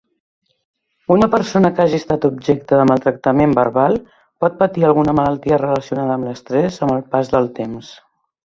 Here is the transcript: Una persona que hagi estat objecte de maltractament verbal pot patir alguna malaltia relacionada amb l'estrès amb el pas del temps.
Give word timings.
Una 1.15 1.27
persona 1.33 1.69
que 1.79 1.83
hagi 1.83 1.97
estat 1.97 2.25
objecte 2.29 2.79
de 2.79 2.87
maltractament 2.93 3.53
verbal 3.61 3.99
pot 4.45 4.57
patir 4.63 4.87
alguna 4.89 5.17
malaltia 5.21 5.63
relacionada 5.67 6.17
amb 6.17 6.31
l'estrès 6.31 6.83
amb 6.89 6.97
el 6.99 7.09
pas 7.17 7.35
del 7.37 7.55
temps. 7.61 7.97